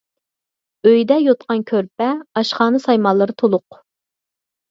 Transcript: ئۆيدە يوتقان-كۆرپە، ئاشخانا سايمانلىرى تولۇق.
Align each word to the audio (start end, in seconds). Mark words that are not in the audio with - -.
ئۆيدە 0.91 1.17
يوتقان-كۆرپە، 1.25 2.07
ئاشخانا 2.41 2.81
سايمانلىرى 2.87 3.37
تولۇق. 3.43 3.81